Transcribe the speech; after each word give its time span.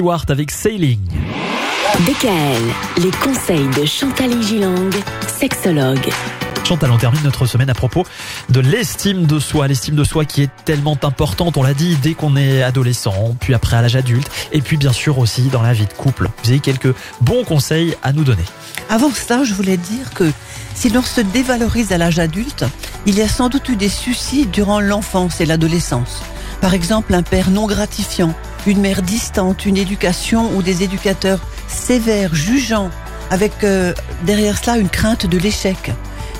Wart 0.00 0.30
avec 0.30 0.52
Sailing. 0.52 1.00
DKL, 2.06 3.02
les 3.02 3.10
conseils 3.10 3.66
de 3.76 3.84
Chantal 3.84 4.40
Gilang, 4.40 4.90
sexologue. 5.26 6.08
Chantal, 6.64 6.92
on 6.92 6.98
termine 6.98 7.24
notre 7.24 7.46
semaine 7.46 7.68
à 7.68 7.74
propos 7.74 8.06
de 8.48 8.60
l'estime 8.60 9.26
de 9.26 9.40
soi. 9.40 9.66
L'estime 9.66 9.96
de 9.96 10.04
soi 10.04 10.24
qui 10.24 10.42
est 10.42 10.50
tellement 10.64 10.96
importante, 11.02 11.56
on 11.56 11.64
l'a 11.64 11.74
dit, 11.74 11.96
dès 11.96 12.14
qu'on 12.14 12.36
est 12.36 12.62
adolescent, 12.62 13.34
puis 13.40 13.54
après 13.54 13.76
à 13.76 13.82
l'âge 13.82 13.96
adulte, 13.96 14.30
et 14.52 14.60
puis 14.60 14.76
bien 14.76 14.92
sûr 14.92 15.18
aussi 15.18 15.48
dans 15.48 15.62
la 15.62 15.72
vie 15.72 15.86
de 15.86 15.92
couple. 15.92 16.30
Vous 16.44 16.50
avez 16.50 16.60
quelques 16.60 16.94
bons 17.20 17.42
conseils 17.42 17.96
à 18.04 18.12
nous 18.12 18.22
donner. 18.22 18.44
Avant 18.88 19.10
ça, 19.10 19.42
je 19.42 19.52
voulais 19.52 19.78
dire 19.78 20.14
que 20.14 20.30
si 20.76 20.90
l'on 20.90 21.02
se 21.02 21.22
dévalorise 21.22 21.90
à 21.90 21.98
l'âge 21.98 22.20
adulte, 22.20 22.64
il 23.06 23.18
y 23.18 23.22
a 23.22 23.28
sans 23.28 23.48
doute 23.48 23.68
eu 23.68 23.74
des 23.74 23.88
soucis 23.88 24.46
durant 24.46 24.78
l'enfance 24.78 25.40
et 25.40 25.44
l'adolescence. 25.44 26.22
Par 26.60 26.72
exemple, 26.72 27.14
un 27.14 27.24
père 27.24 27.50
non 27.50 27.66
gratifiant, 27.66 28.32
une 28.66 28.80
mère 28.80 29.02
distante, 29.02 29.66
une 29.66 29.76
éducation 29.76 30.50
ou 30.56 30.62
des 30.62 30.82
éducateurs 30.82 31.40
sévères, 31.66 32.34
jugeants, 32.34 32.90
avec 33.30 33.52
euh, 33.64 33.92
derrière 34.24 34.58
cela 34.58 34.78
une 34.78 34.88
crainte 34.88 35.26
de 35.26 35.38
l'échec. 35.38 35.92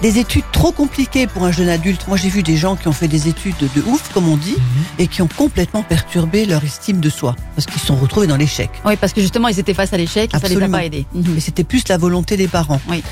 Des 0.03 0.19
études 0.19 0.45
trop 0.53 0.71
compliquées 0.71 1.27
pour 1.27 1.43
un 1.45 1.51
jeune 1.51 1.69
adulte. 1.69 2.07
Moi, 2.07 2.17
j'ai 2.17 2.29
vu 2.29 2.45
des 2.45 2.57
gens 2.57 2.77
qui 2.77 2.87
ont 2.87 2.93
fait 2.93 3.09
des 3.09 3.27
études 3.27 3.57
de 3.59 3.83
ouf, 3.83 4.13
comme 4.15 4.29
on 4.29 4.37
dit, 4.37 4.55
et 5.01 5.09
qui 5.09 5.23
ont 5.23 5.29
complètement 5.29 5.83
perturbé 5.83 6.47
leur 6.47 6.63
estime 6.63 7.01
de 7.01 7.11
soi, 7.11 7.35
parce 7.57 7.67
qu'ils 7.67 7.81
se 7.81 7.87
sont 7.89 7.97
retrouvés 7.97 8.29
dans 8.29 8.37
l'échec. 8.37 8.71
Oui, 8.85 8.95
parce 8.95 9.13
que 9.13 9.21
justement, 9.21 9.49
ils 9.49 9.59
étaient 9.59 9.75
face 9.75 9.93
à 9.93 9.97
l'échec 9.97 10.33
et 10.33 10.39
ça 10.39 10.47
les 10.47 10.63
a 10.63 10.69
pas 10.69 10.85
aidés. 10.85 11.05
Mais 11.13 11.41
c'était 11.41 11.65
plus 11.65 11.83
la 11.89 11.99
volonté 11.99 12.37
des 12.37 12.47
parents. 12.47 12.81
Oui. 12.89 13.03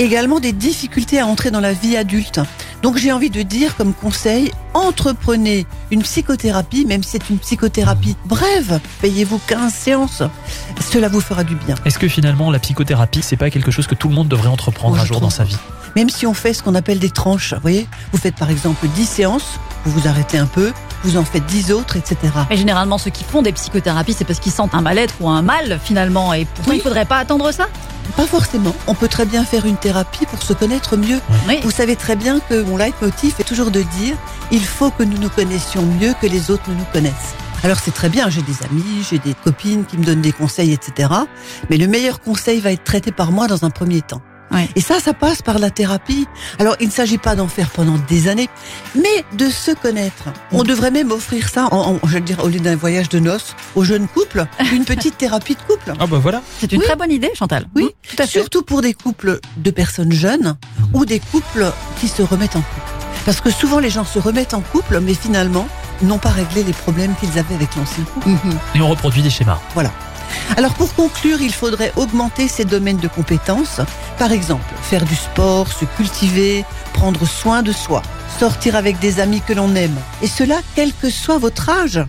Également 0.00 0.40
des 0.40 0.52
difficultés 0.52 1.20
à 1.20 1.26
entrer 1.26 1.50
dans 1.50 1.60
la 1.60 1.74
vie 1.74 1.94
adulte. 1.94 2.40
Donc 2.82 2.96
j'ai 2.96 3.12
envie 3.12 3.28
de 3.28 3.42
dire 3.42 3.76
comme 3.76 3.92
conseil, 3.92 4.50
entreprenez 4.72 5.66
une 5.90 6.02
psychothérapie, 6.02 6.86
même 6.86 7.02
si 7.02 7.10
c'est 7.10 7.28
une 7.28 7.36
psychothérapie 7.38 8.16
brève. 8.24 8.80
Payez-vous 9.02 9.38
15 9.46 9.70
séances. 9.74 10.22
Cela 10.90 11.08
vous 11.08 11.20
fera 11.20 11.44
du 11.44 11.54
bien. 11.54 11.74
Est-ce 11.84 11.98
que 11.98 12.08
finalement 12.08 12.50
la 12.50 12.58
psychothérapie, 12.58 13.20
c'est 13.20 13.36
pas 13.36 13.50
quelque 13.50 13.70
chose 13.70 13.86
que 13.86 13.94
tout 13.94 14.08
le 14.08 14.14
monde 14.14 14.28
devrait 14.28 14.48
entreprendre 14.48 14.94
Moi, 14.94 15.02
un 15.02 15.06
jour 15.06 15.18
trouve. 15.18 15.28
dans 15.28 15.34
sa 15.34 15.44
vie? 15.44 15.58
Même 15.96 16.08
si 16.08 16.26
on 16.26 16.32
fait 16.32 16.54
ce 16.54 16.62
qu'on 16.62 16.74
appelle 16.74 16.98
des 16.98 17.10
tranches. 17.10 17.52
Vous 17.52 17.60
voyez, 17.60 17.86
vous 18.12 18.18
faites 18.18 18.36
par 18.36 18.48
exemple 18.48 18.86
10 18.88 19.04
séances, 19.04 19.58
vous 19.84 19.92
vous 20.00 20.08
arrêtez 20.08 20.38
un 20.38 20.46
peu, 20.46 20.72
vous 21.04 21.18
en 21.18 21.24
faites 21.26 21.44
10 21.44 21.72
autres, 21.72 21.96
etc. 21.98 22.16
Mais 22.48 22.56
généralement, 22.56 22.96
ceux 22.96 23.10
qui 23.10 23.24
font 23.24 23.42
des 23.42 23.52
psychothérapies, 23.52 24.14
c'est 24.16 24.24
parce 24.24 24.38
qu'ils 24.40 24.52
sentent 24.52 24.74
un 24.74 24.80
mal-être 24.80 25.14
ou 25.20 25.28
un 25.28 25.42
mal 25.42 25.78
finalement. 25.84 26.32
Et 26.32 26.46
pourtant, 26.46 26.70
Oui. 26.70 26.76
il 26.78 26.82
faudrait 26.82 27.04
pas 27.04 27.18
attendre 27.18 27.52
ça? 27.52 27.66
Pas 28.16 28.26
forcément. 28.26 28.74
On 28.86 28.94
peut 28.94 29.08
très 29.08 29.26
bien 29.26 29.44
faire 29.44 29.66
une 29.66 29.76
thérapie 29.76 30.26
pour 30.26 30.42
se 30.42 30.52
connaître 30.52 30.96
mieux. 30.96 31.20
Oui. 31.48 31.60
Vous 31.62 31.70
savez 31.70 31.96
très 31.96 32.16
bien 32.16 32.40
que 32.40 32.62
mon 32.62 32.76
leitmotiv 32.76 33.34
est 33.38 33.44
toujours 33.44 33.70
de 33.70 33.82
dire 33.82 34.16
il 34.50 34.64
faut 34.64 34.90
que 34.90 35.02
nous 35.02 35.18
nous 35.18 35.28
connaissions 35.28 35.82
mieux 35.82 36.14
que 36.20 36.26
les 36.26 36.50
autres 36.50 36.68
ne 36.68 36.74
nous 36.74 36.86
connaissent. 36.92 37.34
Alors 37.62 37.78
c'est 37.78 37.94
très 37.94 38.08
bien, 38.08 38.30
j'ai 38.30 38.42
des 38.42 38.62
amis, 38.64 39.04
j'ai 39.08 39.18
des 39.18 39.34
copines 39.34 39.84
qui 39.84 39.98
me 39.98 40.04
donnent 40.04 40.22
des 40.22 40.32
conseils, 40.32 40.72
etc. 40.72 41.10
Mais 41.68 41.76
le 41.76 41.88
meilleur 41.88 42.20
conseil 42.20 42.60
va 42.60 42.72
être 42.72 42.84
traité 42.84 43.12
par 43.12 43.32
moi 43.32 43.46
dans 43.48 43.64
un 43.64 43.70
premier 43.70 44.00
temps. 44.00 44.22
Ouais. 44.50 44.68
Et 44.76 44.80
ça, 44.80 44.98
ça 45.00 45.14
passe 45.14 45.42
par 45.42 45.58
la 45.58 45.70
thérapie. 45.70 46.26
Alors 46.58 46.76
il 46.80 46.86
ne 46.88 46.92
s'agit 46.92 47.18
pas 47.18 47.36
d'en 47.36 47.46
faire 47.48 47.70
pendant 47.70 47.96
des 48.08 48.28
années, 48.28 48.48
mais 48.96 49.24
de 49.36 49.48
se 49.48 49.70
connaître. 49.70 50.24
On 50.52 50.62
devrait 50.64 50.90
même 50.90 51.12
offrir 51.12 51.48
ça, 51.48 51.68
en, 51.70 51.94
en- 51.94 52.00
je 52.06 52.14
veux 52.14 52.20
dire, 52.20 52.42
au 52.42 52.48
lieu 52.48 52.58
d'un 52.60 52.76
voyage 52.76 53.08
de 53.08 53.18
noces, 53.20 53.54
aux 53.76 53.84
jeunes 53.84 54.08
couples, 54.08 54.46
une 54.72 54.84
petite 54.84 55.16
thérapie 55.18 55.54
de 55.54 55.60
couple. 55.62 55.92
Ah 55.98 56.06
bah 56.06 56.18
voilà. 56.20 56.42
C'est 56.58 56.72
une 56.72 56.80
Oui. 56.80 56.86
très 56.86 56.96
bonne 56.96 57.12
idée, 57.12 57.30
Chantal. 57.38 57.66
Oui, 57.76 57.84
Mmh, 57.84 57.88
tout 58.16 58.22
à 58.22 58.26
fait. 58.26 58.38
Surtout 58.40 58.62
pour 58.62 58.82
des 58.82 58.94
couples 58.94 59.40
de 59.56 59.70
personnes 59.70 60.12
jeunes 60.12 60.56
ou 60.94 61.04
des 61.04 61.20
couples 61.20 61.70
qui 62.00 62.08
se 62.08 62.22
remettent 62.22 62.56
en 62.56 62.62
couple. 62.62 62.80
Parce 63.24 63.40
que 63.40 63.50
souvent 63.50 63.78
les 63.78 63.90
gens 63.90 64.04
se 64.04 64.18
remettent 64.18 64.54
en 64.54 64.60
couple, 64.62 64.98
mais 65.00 65.14
finalement 65.14 65.68
n'ont 66.02 66.18
pas 66.18 66.30
réglé 66.30 66.64
les 66.64 66.72
problèmes 66.72 67.14
qu'ils 67.20 67.38
avaient 67.38 67.54
avec 67.54 67.76
l'ancien 67.76 68.02
couple. 68.04 68.30
Et 68.74 68.80
on 68.80 68.88
reproduit 68.88 69.22
des 69.22 69.28
schémas. 69.30 69.60
Alors 70.56 70.74
pour 70.74 70.94
conclure, 70.94 71.40
il 71.40 71.52
faudrait 71.52 71.92
augmenter 71.96 72.48
ses 72.48 72.64
domaines 72.64 72.98
de 72.98 73.08
compétences. 73.08 73.80
Par 74.18 74.32
exemple, 74.32 74.64
faire 74.82 75.04
du 75.04 75.14
sport, 75.14 75.68
se 75.72 75.84
cultiver, 75.84 76.64
prendre 76.92 77.26
soin 77.26 77.62
de 77.62 77.72
soi, 77.72 78.02
sortir 78.38 78.76
avec 78.76 78.98
des 78.98 79.20
amis 79.20 79.42
que 79.46 79.52
l'on 79.52 79.74
aime. 79.74 79.96
Et 80.22 80.26
cela, 80.26 80.56
quel 80.74 80.92
que 80.92 81.10
soit 81.10 81.38
votre 81.38 81.68
âge. 81.68 82.00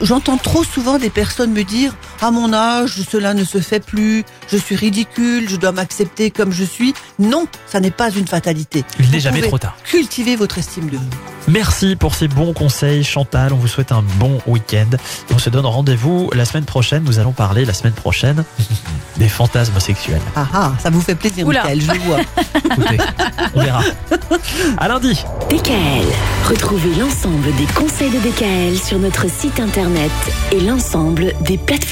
J'entends 0.00 0.38
trop 0.38 0.64
souvent 0.64 0.98
des 0.98 1.10
personnes 1.10 1.52
me 1.52 1.62
dire 1.62 1.96
à 2.20 2.30
mon 2.30 2.52
âge, 2.52 3.00
cela 3.10 3.32
ne 3.32 3.44
se 3.44 3.58
fait 3.58 3.84
plus, 3.84 4.24
je 4.50 4.56
suis 4.56 4.76
ridicule, 4.76 5.48
je 5.48 5.56
dois 5.56 5.72
m'accepter 5.72 6.30
comme 6.30 6.52
je 6.52 6.64
suis. 6.64 6.94
Non, 7.18 7.46
ça 7.66 7.80
n'est 7.80 7.90
pas 7.90 8.10
une 8.10 8.26
fatalité. 8.26 8.84
Il 8.98 9.10
n'est 9.10 9.20
jamais 9.20 9.42
trop 9.42 9.58
tard. 9.58 9.76
Cultivez 9.84 10.36
votre 10.36 10.58
estime 10.58 10.88
de 10.90 10.96
vous. 10.96 11.33
Merci 11.46 11.94
pour 11.96 12.14
ces 12.14 12.28
bons 12.28 12.52
conseils, 12.52 13.04
Chantal. 13.04 13.52
On 13.52 13.56
vous 13.56 13.68
souhaite 13.68 13.92
un 13.92 14.02
bon 14.18 14.40
week-end. 14.46 14.96
Et 15.30 15.34
on 15.34 15.38
se 15.38 15.50
donne 15.50 15.66
rendez-vous 15.66 16.30
la 16.34 16.44
semaine 16.44 16.64
prochaine. 16.64 17.04
Nous 17.04 17.18
allons 17.18 17.32
parler 17.32 17.64
la 17.64 17.74
semaine 17.74 17.92
prochaine 17.92 18.44
des 19.18 19.28
fantasmes 19.28 19.78
sexuels. 19.78 20.22
Ah 20.34 20.46
ah, 20.52 20.72
ça 20.82 20.90
vous 20.90 21.00
fait 21.00 21.14
plaisir, 21.14 21.46
Oula. 21.46 21.62
Michael, 21.62 21.80
je 21.82 22.00
vois. 22.00 22.20
Écoutez, 22.64 22.98
on 23.54 23.60
verra. 23.60 23.82
À 24.78 24.88
lundi. 24.88 25.22
DKL, 25.50 26.06
retrouvez 26.48 26.94
l'ensemble 26.94 27.54
des 27.56 27.66
conseils 27.74 28.10
de 28.10 28.18
DKL 28.18 28.78
sur 28.78 28.98
notre 28.98 29.28
site 29.30 29.60
internet 29.60 30.12
et 30.50 30.60
l'ensemble 30.60 31.32
des 31.42 31.58
plateformes. 31.58 31.74